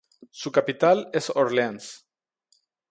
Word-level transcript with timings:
Su 0.31 0.51
capital 0.51 1.11
es 1.13 1.29
Orleans. 1.29 2.07